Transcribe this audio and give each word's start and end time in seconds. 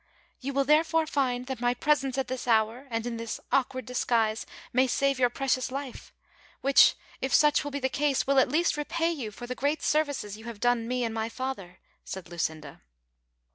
You 0.39 0.53
will, 0.53 0.63
therefore, 0.63 1.05
find 1.05 1.45
that 1.45 1.59
my 1.61 1.75
presence 1.75 2.17
at 2.17 2.27
this 2.27 2.47
hour, 2.47 2.87
and 2.89 3.05
in 3.05 3.17
this 3.17 3.39
awkward 3.51 3.85
disguise, 3.85 4.47
may 4.73 4.87
save 4.87 5.19
your 5.19 5.29
precious 5.29 5.71
life, 5.71 6.11
Avhich, 6.63 6.95
if 7.21 7.31
such 7.35 7.61
Avill 7.61 7.73
be 7.73 7.79
the 7.79 7.87
case, 7.87 8.25
will 8.25 8.39
at 8.39 8.49
least 8.49 8.77
repay 8.77 9.11
you 9.11 9.29
for 9.29 9.45
the 9.45 9.53
great 9.53 9.83
services 9.83 10.37
you 10.37 10.45
have 10.45 10.59
done 10.59 10.87
me 10.87 11.03
and 11.03 11.13
my 11.13 11.29
father," 11.29 11.77
said 12.03 12.29
Lucinda. 12.29 12.81